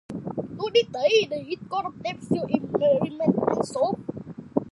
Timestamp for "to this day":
0.57-1.27